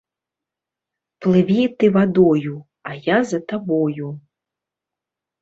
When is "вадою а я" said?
1.97-3.19